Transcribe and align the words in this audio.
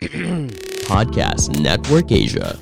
Podcast 0.88 1.52
Network 1.60 2.08
Asia. 2.08 2.56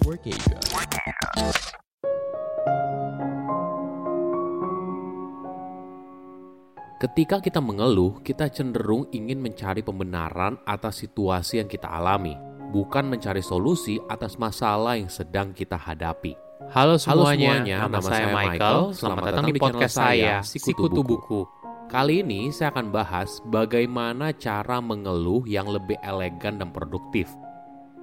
Ketika 6.98 7.38
kita 7.38 7.62
mengeluh, 7.62 8.18
kita 8.26 8.50
cenderung 8.50 9.06
ingin 9.14 9.38
mencari 9.38 9.86
pembenaran 9.86 10.58
atas 10.66 11.06
situasi 11.06 11.62
yang 11.62 11.70
kita 11.70 11.86
alami, 11.86 12.34
bukan 12.74 13.06
mencari 13.06 13.38
solusi 13.38 14.02
atas 14.10 14.34
masalah 14.34 14.98
yang 14.98 15.06
sedang 15.06 15.54
kita 15.54 15.78
hadapi. 15.78 16.34
Halo 16.74 16.98
semuanya, 16.98 17.62
semuanya, 17.62 17.76
nama, 17.86 18.02
saya 18.02 18.26
Michael. 18.34 18.80
Selamat, 18.98 19.22
datang 19.30 19.46
di 19.46 19.62
podcast 19.62 19.94
saya, 19.94 20.42
Sikutu 20.42 21.06
Buku. 21.06 21.46
Kali 21.88 22.20
ini 22.20 22.52
saya 22.52 22.68
akan 22.68 22.92
bahas 22.92 23.40
bagaimana 23.48 24.36
cara 24.36 24.76
mengeluh 24.76 25.48
yang 25.48 25.72
lebih 25.72 25.96
elegan 26.04 26.60
dan 26.60 26.68
produktif. 26.68 27.32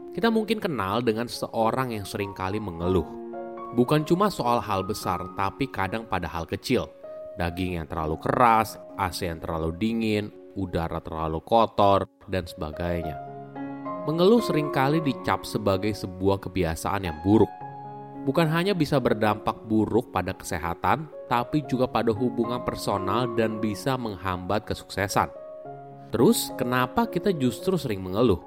Kita 0.09 0.34
mungkin 0.34 0.58
kenal 0.58 1.05
dengan 1.05 1.30
seorang 1.30 1.94
yang 1.94 2.02
sering 2.02 2.34
kali 2.34 2.58
mengeluh. 2.58 3.06
Bukan 3.78 4.02
cuma 4.02 4.34
soal 4.34 4.58
hal 4.58 4.82
besar, 4.82 5.22
tapi 5.38 5.70
kadang 5.70 6.09
pada 6.09 6.26
hal 6.26 6.50
kecil. 6.50 6.90
Daging 7.38 7.78
yang 7.78 7.86
terlalu 7.86 8.18
keras, 8.26 8.82
AC 8.98 9.30
yang 9.30 9.38
terlalu 9.38 9.78
dingin, 9.78 10.34
udara 10.58 10.98
terlalu 10.98 11.38
kotor, 11.45 12.09
dan 12.26 12.50
sebagainya. 12.50 13.22
Mengeluh 14.09 14.42
sering 14.42 14.73
kali 14.73 14.98
dicap 14.98 15.45
sebagai 15.45 15.94
sebuah 15.94 16.42
kebiasaan 16.42 17.06
yang 17.06 17.22
buruk 17.22 17.54
bukan 18.26 18.50
hanya 18.50 18.74
bisa 18.74 18.98
berdampak 18.98 19.54
buruk 19.70 20.10
pada 20.10 20.34
kesehatan, 20.34 21.06
tapi 21.30 21.62
juga 21.70 21.86
pada 21.86 22.10
hubungan 22.10 22.66
personal 22.66 23.30
dan 23.38 23.62
bisa 23.62 23.94
menghambat 23.96 24.66
kesuksesan. 24.66 25.30
Terus, 26.10 26.50
kenapa 26.58 27.06
kita 27.06 27.30
justru 27.38 27.78
sering 27.78 28.02
mengeluh? 28.02 28.42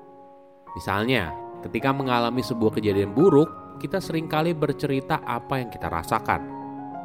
Misalnya, 0.75 1.31
ketika 1.63 1.95
mengalami 1.95 2.43
sebuah 2.43 2.75
kejadian 2.75 3.15
buruk, 3.15 3.79
kita 3.79 4.03
sering 4.03 4.27
kali 4.27 4.51
bercerita 4.51 5.23
apa 5.23 5.63
yang 5.63 5.71
kita 5.71 5.87
rasakan. 5.87 6.43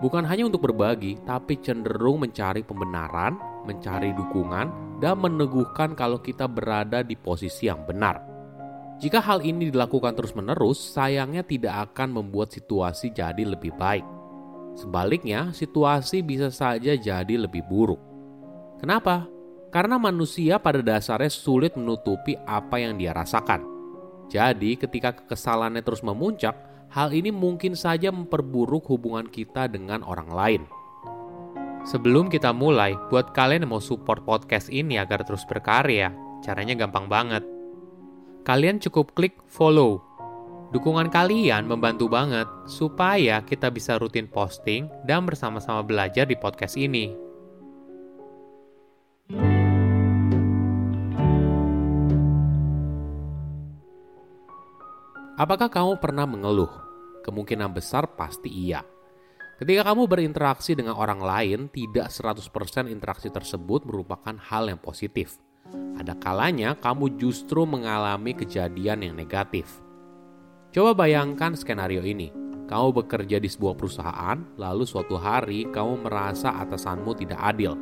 Bukan 0.02 0.26
hanya 0.26 0.50
untuk 0.50 0.66
berbagi, 0.66 1.22
tapi 1.24 1.62
cenderung 1.62 2.26
mencari 2.26 2.66
pembenaran, 2.66 3.38
mencari 3.70 4.12
dukungan, 4.18 5.00
dan 5.00 5.16
meneguhkan 5.22 5.94
kalau 5.94 6.20
kita 6.20 6.50
berada 6.50 7.06
di 7.06 7.16
posisi 7.16 7.70
yang 7.70 7.86
benar. 7.86 8.33
Jika 9.04 9.20
hal 9.20 9.44
ini 9.44 9.68
dilakukan 9.68 10.16
terus-menerus, 10.16 10.80
sayangnya 10.80 11.44
tidak 11.44 11.92
akan 11.92 12.24
membuat 12.24 12.56
situasi 12.56 13.12
jadi 13.12 13.44
lebih 13.44 13.76
baik. 13.76 14.08
Sebaliknya, 14.80 15.52
situasi 15.52 16.24
bisa 16.24 16.48
saja 16.48 16.96
jadi 16.96 17.36
lebih 17.36 17.68
buruk. 17.68 18.00
Kenapa? 18.80 19.28
Karena 19.76 20.00
manusia 20.00 20.56
pada 20.56 20.80
dasarnya 20.80 21.28
sulit 21.28 21.76
menutupi 21.76 22.40
apa 22.48 22.80
yang 22.80 22.96
dia 22.96 23.12
rasakan. 23.12 23.68
Jadi, 24.32 24.80
ketika 24.80 25.12
kekesalannya 25.20 25.84
terus 25.84 26.00
memuncak, 26.00 26.56
hal 26.88 27.12
ini 27.12 27.28
mungkin 27.28 27.76
saja 27.76 28.08
memperburuk 28.08 28.88
hubungan 28.88 29.28
kita 29.28 29.68
dengan 29.68 30.00
orang 30.08 30.32
lain. 30.32 30.64
Sebelum 31.84 32.32
kita 32.32 32.56
mulai, 32.56 32.96
buat 33.12 33.36
kalian 33.36 33.68
yang 33.68 33.76
mau 33.76 33.84
support 33.84 34.24
podcast 34.24 34.72
ini 34.72 34.96
agar 34.96 35.28
terus 35.28 35.44
berkarya, 35.44 36.16
caranya 36.40 36.80
gampang 36.80 37.12
banget 37.12 37.44
kalian 38.44 38.76
cukup 38.84 39.16
klik 39.16 39.40
follow. 39.48 40.04
Dukungan 40.76 41.08
kalian 41.08 41.64
membantu 41.64 42.12
banget 42.12 42.44
supaya 42.68 43.40
kita 43.48 43.72
bisa 43.72 43.96
rutin 43.96 44.28
posting 44.28 44.92
dan 45.08 45.24
bersama-sama 45.24 45.80
belajar 45.80 46.28
di 46.28 46.36
podcast 46.36 46.76
ini. 46.76 47.16
Apakah 55.40 55.72
kamu 55.72 55.98
pernah 56.04 56.28
mengeluh? 56.28 56.70
Kemungkinan 57.24 57.72
besar 57.72 58.12
pasti 58.20 58.52
iya. 58.52 58.84
Ketika 59.56 59.88
kamu 59.94 60.10
berinteraksi 60.12 60.76
dengan 60.76 61.00
orang 61.00 61.24
lain, 61.24 61.60
tidak 61.72 62.12
100% 62.12 62.92
interaksi 62.92 63.32
tersebut 63.32 63.88
merupakan 63.88 64.36
hal 64.36 64.68
yang 64.68 64.82
positif 64.82 65.40
ada 66.04 66.20
kalanya 66.20 66.76
kamu 66.76 67.16
justru 67.16 67.64
mengalami 67.64 68.36
kejadian 68.36 69.08
yang 69.08 69.16
negatif. 69.16 69.80
Coba 70.76 70.92
bayangkan 71.06 71.56
skenario 71.56 72.04
ini. 72.04 72.28
Kamu 72.68 72.92
bekerja 72.92 73.40
di 73.40 73.48
sebuah 73.48 73.80
perusahaan, 73.80 74.40
lalu 74.60 74.84
suatu 74.84 75.16
hari 75.16 75.70
kamu 75.72 76.04
merasa 76.04 76.52
atasanmu 76.60 77.16
tidak 77.16 77.40
adil. 77.40 77.80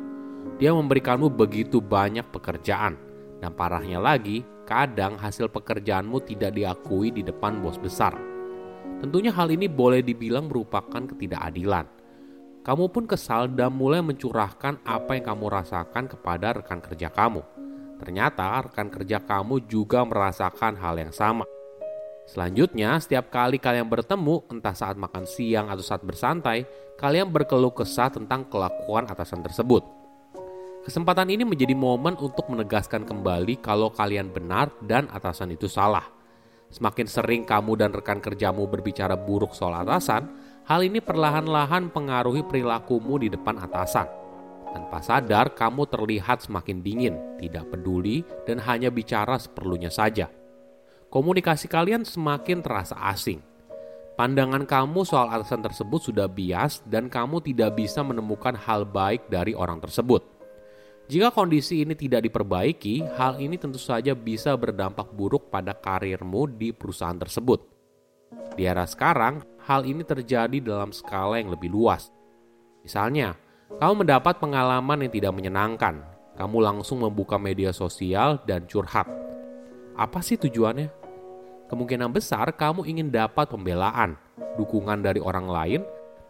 Dia 0.60 0.70
memberikanmu 0.70 1.32
begitu 1.32 1.82
banyak 1.82 2.28
pekerjaan, 2.30 2.94
dan 3.42 3.50
parahnya 3.58 3.98
lagi, 3.98 4.46
kadang 4.68 5.18
hasil 5.18 5.50
pekerjaanmu 5.50 6.22
tidak 6.22 6.54
diakui 6.54 7.10
di 7.10 7.26
depan 7.26 7.58
bos 7.62 7.80
besar. 7.80 8.14
Tentunya 9.02 9.34
hal 9.34 9.50
ini 9.50 9.66
boleh 9.66 10.04
dibilang 10.04 10.46
merupakan 10.46 11.02
ketidakadilan. 11.02 11.86
Kamu 12.62 12.86
pun 12.94 13.10
kesal 13.10 13.50
dan 13.50 13.74
mulai 13.74 13.98
mencurahkan 13.98 14.78
apa 14.86 15.18
yang 15.18 15.34
kamu 15.34 15.46
rasakan 15.50 16.06
kepada 16.06 16.62
rekan 16.62 16.78
kerja 16.78 17.10
kamu. 17.10 17.61
Ternyata 18.02 18.66
rekan 18.66 18.90
kerja 18.90 19.22
kamu 19.22 19.70
juga 19.70 20.02
merasakan 20.02 20.74
hal 20.74 20.98
yang 20.98 21.14
sama. 21.14 21.46
Selanjutnya, 22.26 22.98
setiap 22.98 23.30
kali 23.30 23.62
kalian 23.62 23.86
bertemu, 23.86 24.42
entah 24.50 24.74
saat 24.74 24.98
makan 24.98 25.22
siang 25.22 25.70
atau 25.70 25.86
saat 25.86 26.02
bersantai, 26.02 26.66
kalian 26.98 27.30
berkeluh 27.30 27.70
kesah 27.70 28.10
tentang 28.10 28.50
kelakuan 28.50 29.06
atasan 29.06 29.42
tersebut. 29.42 29.86
Kesempatan 30.82 31.30
ini 31.30 31.46
menjadi 31.46 31.78
momen 31.78 32.18
untuk 32.18 32.50
menegaskan 32.50 33.06
kembali 33.06 33.62
kalau 33.62 33.94
kalian 33.94 34.34
benar 34.34 34.66
dan 34.82 35.06
atasan 35.14 35.54
itu 35.54 35.70
salah. 35.70 36.02
Semakin 36.74 37.06
sering 37.06 37.42
kamu 37.46 37.78
dan 37.78 37.94
rekan 37.94 38.18
kerjamu 38.18 38.66
berbicara 38.66 39.14
buruk 39.14 39.54
soal 39.54 39.78
atasan, 39.78 40.26
hal 40.66 40.80
ini 40.82 40.98
perlahan-lahan 40.98 41.92
pengaruhi 41.94 42.42
perilakumu 42.42 43.22
di 43.22 43.30
depan 43.30 43.62
atasan. 43.62 44.21
Tanpa 44.72 45.04
sadar, 45.04 45.52
kamu 45.52 45.84
terlihat 45.84 46.48
semakin 46.48 46.80
dingin, 46.80 47.14
tidak 47.36 47.68
peduli, 47.68 48.24
dan 48.48 48.56
hanya 48.64 48.88
bicara 48.88 49.36
seperlunya 49.36 49.92
saja. 49.92 50.32
Komunikasi 51.12 51.68
kalian 51.68 52.08
semakin 52.08 52.64
terasa 52.64 52.96
asing. 53.12 53.44
Pandangan 54.16 54.64
kamu 54.64 55.04
soal 55.04 55.28
atasan 55.28 55.60
tersebut 55.60 56.00
sudah 56.08 56.24
bias, 56.24 56.80
dan 56.88 57.12
kamu 57.12 57.44
tidak 57.44 57.76
bisa 57.76 58.00
menemukan 58.00 58.56
hal 58.56 58.88
baik 58.88 59.28
dari 59.28 59.52
orang 59.52 59.76
tersebut. 59.76 60.24
Jika 61.12 61.28
kondisi 61.28 61.84
ini 61.84 61.92
tidak 61.92 62.24
diperbaiki, 62.24 63.04
hal 63.20 63.36
ini 63.36 63.60
tentu 63.60 63.76
saja 63.76 64.16
bisa 64.16 64.56
berdampak 64.56 65.12
buruk 65.12 65.52
pada 65.52 65.76
karirmu 65.76 66.48
di 66.48 66.72
perusahaan 66.72 67.20
tersebut. 67.20 67.60
Di 68.56 68.64
era 68.64 68.88
sekarang, 68.88 69.44
hal 69.68 69.84
ini 69.84 70.00
terjadi 70.04 70.64
dalam 70.64 70.92
skala 70.92 71.36
yang 71.36 71.52
lebih 71.52 71.68
luas. 71.68 72.08
Misalnya, 72.80 73.36
kamu 73.80 74.04
mendapat 74.04 74.36
pengalaman 74.36 75.06
yang 75.06 75.12
tidak 75.12 75.32
menyenangkan. 75.32 76.04
Kamu 76.36 76.58
langsung 76.64 77.04
membuka 77.04 77.36
media 77.36 77.70
sosial 77.76 78.40
dan 78.48 78.64
curhat. 78.64 79.04
Apa 79.92 80.24
sih 80.24 80.40
tujuannya? 80.40 80.88
Kemungkinan 81.68 82.12
besar 82.12 82.52
kamu 82.52 82.84
ingin 82.88 83.08
dapat 83.08 83.48
pembelaan, 83.48 84.16
dukungan 84.60 85.00
dari 85.00 85.20
orang 85.20 85.48
lain, 85.48 85.80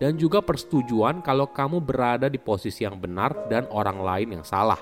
dan 0.02 0.18
juga 0.18 0.42
persetujuan 0.42 1.22
kalau 1.22 1.50
kamu 1.50 1.78
berada 1.78 2.26
di 2.26 2.38
posisi 2.38 2.82
yang 2.82 2.98
benar 2.98 3.46
dan 3.46 3.66
orang 3.70 4.02
lain 4.02 4.28
yang 4.38 4.44
salah. 4.46 4.78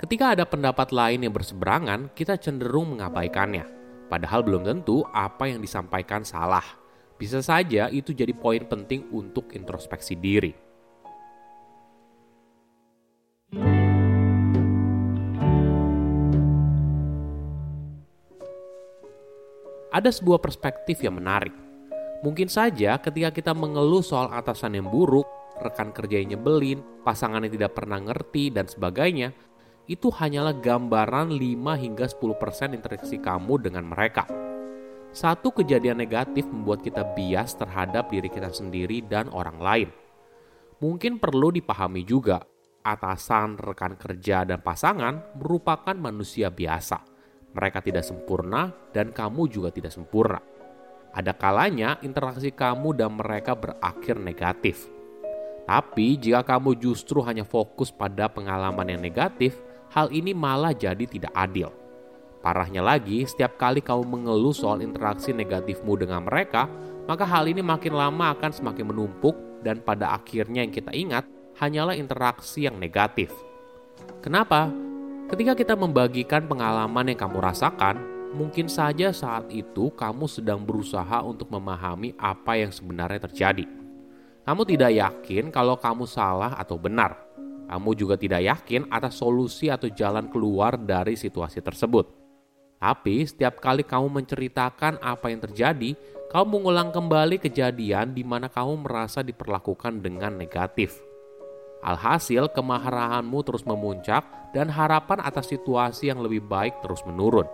Ketika 0.00 0.32
ada 0.32 0.48
pendapat 0.48 0.92
lain 0.92 1.24
yang 1.24 1.32
berseberangan, 1.36 2.12
kita 2.16 2.40
cenderung 2.40 2.96
mengabaikannya. 2.96 3.64
Padahal 4.12 4.44
belum 4.44 4.64
tentu 4.64 5.04
apa 5.12 5.48
yang 5.48 5.60
disampaikan 5.60 6.24
salah. 6.24 6.64
Bisa 7.16 7.40
saja 7.44 7.92
itu 7.92 8.12
jadi 8.12 8.34
poin 8.34 8.64
penting 8.66 9.08
untuk 9.12 9.52
introspeksi 9.54 10.18
diri. 10.18 10.61
Ada 19.92 20.08
sebuah 20.08 20.40
perspektif 20.40 21.04
yang 21.04 21.20
menarik. 21.20 21.52
Mungkin 22.24 22.48
saja 22.48 22.96
ketika 22.96 23.28
kita 23.30 23.52
mengeluh 23.52 24.00
soal 24.00 24.32
atasan 24.32 24.80
yang 24.80 24.88
buruk, 24.88 25.28
rekan 25.60 25.92
kerja 25.92 26.16
yang 26.16 26.34
nyebelin, 26.34 26.80
pasangan 27.04 27.44
yang 27.44 27.52
tidak 27.52 27.76
pernah 27.76 28.00
ngerti, 28.00 28.48
dan 28.48 28.64
sebagainya, 28.64 29.36
itu 29.84 30.08
hanyalah 30.08 30.56
gambaran 30.56 31.34
5 31.36 31.76
hingga 31.76 32.06
10% 32.08 32.72
interaksi 32.72 33.20
kamu 33.20 33.68
dengan 33.68 33.84
mereka. 33.84 34.24
Satu 35.12 35.52
kejadian 35.52 36.00
negatif 36.00 36.48
membuat 36.48 36.80
kita 36.80 37.04
bias 37.12 37.52
terhadap 37.60 38.08
diri 38.08 38.32
kita 38.32 38.48
sendiri 38.48 39.04
dan 39.04 39.28
orang 39.28 39.58
lain. 39.60 39.88
Mungkin 40.80 41.20
perlu 41.20 41.52
dipahami 41.52 42.06
juga, 42.06 42.40
atasan, 42.80 43.60
rekan 43.60 44.00
kerja, 44.00 44.48
dan 44.48 44.64
pasangan 44.64 45.36
merupakan 45.36 45.94
manusia 45.94 46.48
biasa 46.48 47.11
mereka 47.52 47.84
tidak 47.84 48.04
sempurna 48.04 48.72
dan 48.92 49.12
kamu 49.12 49.48
juga 49.48 49.68
tidak 49.72 49.92
sempurna. 49.92 50.40
Ada 51.12 51.36
kalanya 51.36 52.00
interaksi 52.00 52.48
kamu 52.48 52.96
dan 52.96 53.12
mereka 53.12 53.52
berakhir 53.52 54.16
negatif. 54.16 54.88
Tapi 55.68 56.16
jika 56.18 56.42
kamu 56.42 56.80
justru 56.80 57.20
hanya 57.22 57.44
fokus 57.44 57.92
pada 57.92 58.26
pengalaman 58.26 58.96
yang 58.96 59.00
negatif, 59.04 59.60
hal 59.92 60.08
ini 60.10 60.32
malah 60.32 60.72
jadi 60.72 61.04
tidak 61.04 61.30
adil. 61.36 61.70
Parahnya 62.42 62.82
lagi, 62.82 63.22
setiap 63.22 63.54
kali 63.54 63.78
kamu 63.78 64.02
mengeluh 64.02 64.50
soal 64.50 64.82
interaksi 64.82 65.30
negatifmu 65.30 65.94
dengan 65.94 66.26
mereka, 66.26 66.66
maka 67.06 67.22
hal 67.22 67.46
ini 67.46 67.62
makin 67.62 67.94
lama 67.94 68.34
akan 68.34 68.50
semakin 68.50 68.90
menumpuk 68.90 69.62
dan 69.62 69.78
pada 69.78 70.10
akhirnya 70.18 70.66
yang 70.66 70.74
kita 70.74 70.90
ingat 70.90 71.22
hanyalah 71.62 71.94
interaksi 71.94 72.66
yang 72.66 72.82
negatif. 72.82 73.30
Kenapa? 74.18 74.74
Ketika 75.32 75.56
kita 75.56 75.72
membagikan 75.72 76.44
pengalaman 76.44 77.08
yang 77.08 77.16
kamu 77.16 77.40
rasakan, 77.40 77.96
mungkin 78.36 78.68
saja 78.68 79.16
saat 79.16 79.48
itu 79.48 79.88
kamu 79.96 80.28
sedang 80.28 80.60
berusaha 80.60 81.24
untuk 81.24 81.48
memahami 81.48 82.12
apa 82.20 82.60
yang 82.60 82.68
sebenarnya 82.68 83.32
terjadi. 83.32 83.64
Kamu 84.44 84.68
tidak 84.68 84.92
yakin 84.92 85.48
kalau 85.48 85.80
kamu 85.80 86.04
salah 86.04 86.52
atau 86.60 86.76
benar. 86.76 87.16
Kamu 87.64 87.96
juga 87.96 88.20
tidak 88.20 88.44
yakin 88.44 88.92
atas 88.92 89.16
solusi 89.16 89.72
atau 89.72 89.88
jalan 89.88 90.28
keluar 90.28 90.76
dari 90.76 91.16
situasi 91.16 91.64
tersebut. 91.64 92.12
Tapi 92.76 93.24
setiap 93.24 93.56
kali 93.56 93.88
kamu 93.88 94.12
menceritakan 94.12 95.00
apa 95.00 95.32
yang 95.32 95.40
terjadi, 95.48 95.96
kamu 96.28 96.60
mengulang 96.60 96.92
kembali 96.92 97.40
kejadian 97.40 98.12
di 98.12 98.20
mana 98.20 98.52
kamu 98.52 98.84
merasa 98.84 99.24
diperlakukan 99.24 99.96
dengan 99.96 100.36
negatif. 100.36 101.00
Alhasil, 101.82 102.46
kemarahanmu 102.54 103.42
terus 103.42 103.66
memuncak 103.66 104.22
dan 104.54 104.70
harapan 104.70 105.18
atas 105.18 105.50
situasi 105.50 106.08
yang 106.08 106.22
lebih 106.22 106.40
baik 106.46 106.78
terus 106.80 107.02
menurun. 107.02 107.50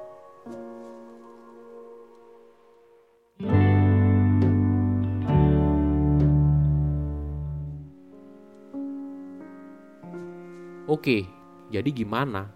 Oke, 10.89 11.25
jadi 11.73 11.89
gimana? 11.93 12.49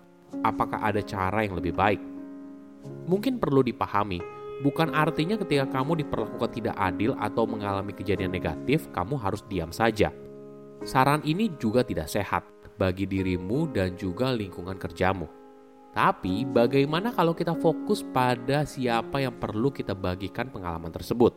Apakah 0.45 0.81
ada 0.81 1.05
cara 1.05 1.45
yang 1.45 1.57
lebih 1.57 1.77
baik? 1.77 2.13
mungkin 3.07 3.39
perlu 3.39 3.63
dipahami, 3.63 4.23
bukan 4.63 4.95
artinya 4.95 5.39
ketika 5.39 5.69
kamu 5.69 6.07
diperlakukan 6.07 6.51
tidak 6.55 6.77
adil 6.79 7.15
atau 7.19 7.45
mengalami 7.47 7.93
kejadian 7.95 8.33
negatif, 8.33 8.87
kamu 8.95 9.19
harus 9.19 9.43
diam 9.47 9.71
saja. 9.71 10.11
Saran 10.83 11.23
ini 11.23 11.51
juga 11.59 11.87
tidak 11.87 12.11
sehat 12.11 12.43
bagi 12.79 13.07
dirimu 13.07 13.71
dan 13.71 13.95
juga 13.95 14.35
lingkungan 14.35 14.75
kerjamu. 14.79 15.31
Tapi, 15.93 16.49
bagaimana 16.49 17.13
kalau 17.13 17.37
kita 17.37 17.53
fokus 17.61 18.01
pada 18.01 18.65
siapa 18.65 19.21
yang 19.21 19.37
perlu 19.37 19.69
kita 19.69 19.93
bagikan 19.93 20.49
pengalaman 20.49 20.89
tersebut? 20.89 21.37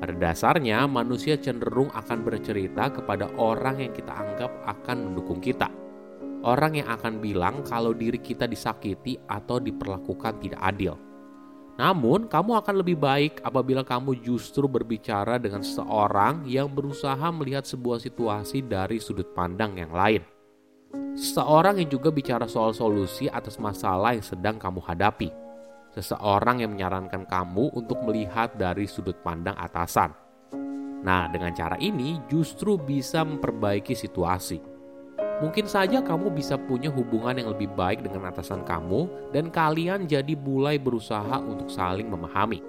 Pada 0.00 0.16
dasarnya, 0.16 0.88
manusia 0.88 1.36
cenderung 1.36 1.92
akan 1.92 2.24
bercerita 2.24 2.88
kepada 2.88 3.28
orang 3.36 3.84
yang 3.84 3.92
kita 3.92 4.10
anggap 4.10 4.50
akan 4.64 5.12
mendukung 5.12 5.38
kita 5.38 5.68
orang 6.42 6.82
yang 6.82 6.88
akan 6.90 7.22
bilang 7.22 7.62
kalau 7.62 7.94
diri 7.94 8.18
kita 8.18 8.50
disakiti 8.50 9.18
atau 9.30 9.62
diperlakukan 9.62 10.42
tidak 10.42 10.60
adil. 10.60 10.94
Namun, 11.80 12.28
kamu 12.28 12.60
akan 12.60 12.74
lebih 12.84 13.00
baik 13.00 13.40
apabila 13.40 13.80
kamu 13.80 14.20
justru 14.20 14.68
berbicara 14.68 15.40
dengan 15.40 15.64
seseorang 15.64 16.44
yang 16.44 16.68
berusaha 16.68 17.32
melihat 17.32 17.64
sebuah 17.64 17.96
situasi 17.96 18.64
dari 18.64 19.00
sudut 19.00 19.32
pandang 19.32 19.80
yang 19.80 19.92
lain. 19.92 20.20
Seseorang 21.16 21.80
yang 21.80 21.88
juga 21.88 22.12
bicara 22.12 22.44
soal 22.44 22.76
solusi 22.76 23.28
atas 23.28 23.56
masalah 23.56 24.12
yang 24.12 24.24
sedang 24.24 24.56
kamu 24.60 24.80
hadapi. 24.84 25.28
Seseorang 25.92 26.64
yang 26.64 26.72
menyarankan 26.72 27.28
kamu 27.28 27.72
untuk 27.76 28.00
melihat 28.04 28.56
dari 28.56 28.88
sudut 28.88 29.16
pandang 29.20 29.56
atasan. 29.56 30.12
Nah, 31.04 31.28
dengan 31.28 31.52
cara 31.52 31.76
ini 31.80 32.20
justru 32.32 32.80
bisa 32.80 33.24
memperbaiki 33.24 33.92
situasi 33.92 34.71
Mungkin 35.42 35.66
saja 35.66 35.98
kamu 35.98 36.30
bisa 36.30 36.54
punya 36.54 36.86
hubungan 36.86 37.34
yang 37.34 37.50
lebih 37.50 37.66
baik 37.74 38.06
dengan 38.06 38.30
atasan 38.30 38.62
kamu, 38.62 39.10
dan 39.34 39.50
kalian 39.50 40.06
jadi 40.06 40.38
mulai 40.38 40.78
berusaha 40.78 41.42
untuk 41.42 41.66
saling 41.66 42.06
memahami. 42.06 42.62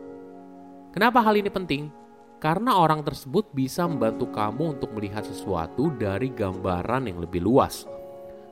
Kenapa 0.90 1.22
hal 1.22 1.38
ini 1.38 1.54
penting? 1.54 1.94
Karena 2.42 2.74
orang 2.74 3.06
tersebut 3.06 3.54
bisa 3.54 3.86
membantu 3.86 4.25
kamu 4.34 4.74
untuk 4.74 4.90
melihat 4.98 5.22
sesuatu 5.22 5.94
dari 5.94 6.34
gambaran 6.34 7.14
yang 7.14 7.22
lebih 7.22 7.46
luas, 7.46 7.86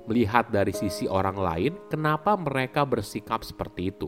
melihat 0.05 0.53
dari 0.53 0.69
sisi 0.69 1.09
orang 1.09 1.41
lain 1.41 1.73
kenapa 1.89 2.37
mereka 2.37 2.85
bersikap 2.85 3.41
seperti 3.41 3.89
itu, 3.89 4.05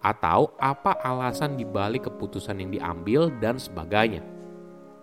atau 0.00 0.56
apa 0.56 0.96
alasan 1.04 1.60
dibalik 1.60 2.08
keputusan 2.08 2.64
yang 2.64 2.72
diambil, 2.72 3.28
dan 3.44 3.60
sebagainya. 3.60 4.24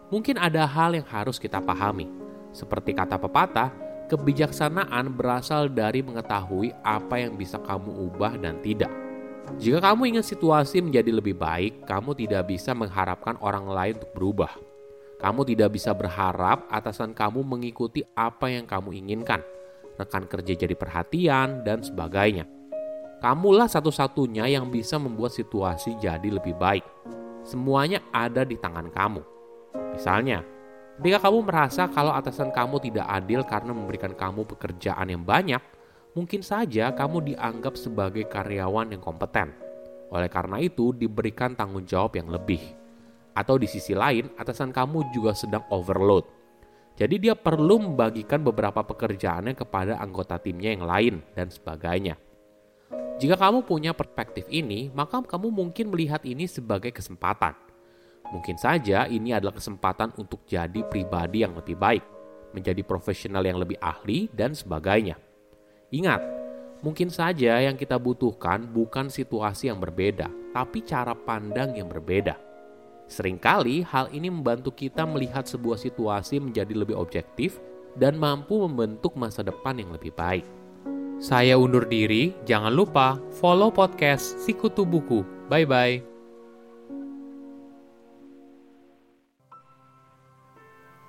Mungkin 0.10 0.42
ada 0.42 0.66
hal 0.66 0.98
yang 0.98 1.06
harus 1.06 1.38
kita 1.38 1.62
pahami, 1.62 2.10
seperti 2.52 2.98
kata 2.98 3.22
pepatah 3.22 3.91
Kebijaksanaan 4.12 5.16
berasal 5.16 5.72
dari 5.72 6.04
mengetahui 6.04 6.75
apa 6.84 7.16
yang 7.16 7.40
bisa 7.40 7.56
kamu 7.63 8.12
ubah 8.12 8.36
dan 8.44 8.60
tidak. 8.60 8.92
Jika 9.56 9.80
kamu 9.80 10.12
ingin 10.12 10.25
situasi 10.28 10.84
menjadi 10.84 11.16
lebih 11.16 11.40
baik, 11.40 11.88
kamu 11.88 12.12
tidak 12.19 12.52
bisa 12.52 12.75
mengharapkan 12.75 13.40
orang 13.40 13.72
lain 13.72 13.96
untuk 13.96 14.12
berubah. 14.12 14.52
Kamu 15.16 15.48
tidak 15.48 15.80
bisa 15.80 15.96
berharap 15.96 16.68
atasan 16.68 17.16
kamu 17.16 17.40
mengikuti 17.40 18.04
apa 18.12 18.52
yang 18.52 18.68
kamu 18.68 19.00
inginkan, 19.00 19.40
rekan 19.96 20.28
kerja 20.28 20.60
jadi 20.60 20.75
perhatian, 20.75 21.63
dan 21.63 21.80
sebagainya. 21.80 22.44
Kamulah 23.24 23.72
satu-satunya 23.72 24.50
yang 24.52 24.68
bisa 24.68 25.00
membuat 25.00 25.31
situasi 25.31 25.96
jadi 26.04 26.25
lebih 26.28 26.60
baik. 26.60 26.84
Semuanya 27.48 28.04
ada 28.12 28.44
di 28.44 28.60
tangan 28.60 28.92
kamu. 28.92 29.24
Misalnya, 29.96 30.42
Ketika 31.01 31.18
kamu 31.18 31.50
merasa 31.50 31.89
kalau 31.89 32.13
atasan 32.13 32.53
kamu 32.53 32.77
tidak 32.77 33.09
adil 33.09 33.42
karena 33.42 33.74
memberikan 33.74 34.13
kamu 34.13 34.45
pekerjaan 34.53 35.09
yang 35.09 35.25
banyak, 35.25 35.57
mungkin 36.13 36.45
saja 36.45 36.94
kamu 36.94 37.33
dianggap 37.33 37.74
sebagai 37.74 38.30
karyawan 38.30 38.94
yang 38.94 39.01
kompeten. 39.01 39.50
Oleh 40.13 40.30
karena 40.30 40.62
itu, 40.62 40.94
diberikan 40.94 41.57
tanggung 41.57 41.89
jawab 41.89 42.21
yang 42.21 42.30
lebih. 42.30 42.62
Atau 43.33 43.57
di 43.57 43.65
sisi 43.65 43.98
lain, 43.98 44.30
atasan 44.38 44.69
kamu 44.69 45.09
juga 45.09 45.33
sedang 45.33 45.65
overload. 45.74 46.21
Jadi 46.94 47.18
dia 47.18 47.33
perlu 47.33 47.81
membagikan 47.81 48.45
beberapa 48.45 48.86
pekerjaannya 48.86 49.57
kepada 49.57 49.98
anggota 49.98 50.38
timnya 50.38 50.69
yang 50.69 50.86
lain 50.86 51.25
dan 51.33 51.50
sebagainya. 51.50 52.13
Jika 53.18 53.42
kamu 53.42 53.65
punya 53.65 53.98
perspektif 53.98 54.45
ini, 54.53 54.94
maka 54.94 55.18
kamu 55.25 55.50
mungkin 55.50 55.89
melihat 55.89 56.21
ini 56.30 56.45
sebagai 56.45 56.94
kesempatan 56.94 57.71
Mungkin 58.31 58.56
saja 58.56 59.06
ini 59.12 59.36
adalah 59.36 59.56
kesempatan 59.60 60.16
untuk 60.16 60.48
jadi 60.48 60.88
pribadi 60.88 61.44
yang 61.44 61.51
lebih 61.51 61.75
baik, 61.75 62.04
menjadi 62.56 62.80
profesional 62.81 63.44
yang 63.44 63.60
lebih 63.60 63.75
ahli, 63.83 64.31
dan 64.31 64.56
sebagainya. 64.56 65.19
Ingat, 65.92 66.24
mungkin 66.80 67.12
saja 67.12 67.60
yang 67.60 67.75
kita 67.75 68.00
butuhkan 68.00 68.72
bukan 68.72 69.12
situasi 69.12 69.67
yang 69.67 69.84
berbeda, 69.84 70.32
tapi 70.56 70.79
cara 70.88 71.12
pandang 71.12 71.75
yang 71.75 71.91
berbeda. 71.91 72.39
Seringkali 73.12 73.84
hal 73.84 74.08
ini 74.15 74.32
membantu 74.32 74.72
kita 74.72 75.03
melihat 75.03 75.44
sebuah 75.44 75.75
situasi 75.75 76.39
menjadi 76.39 76.72
lebih 76.72 76.96
objektif 76.96 77.60
dan 78.00 78.15
mampu 78.15 78.56
membentuk 78.63 79.20
masa 79.20 79.44
depan 79.44 79.75
yang 79.75 79.91
lebih 79.91 80.15
baik. 80.15 80.48
Saya 81.20 81.60
undur 81.60 81.84
diri, 81.84 82.32
jangan 82.48 82.72
lupa 82.72 83.20
follow 83.44 83.67
podcast 83.67 84.39
Sikutu 84.41 84.88
Buku. 84.88 85.27
Bye-bye. 85.51 86.11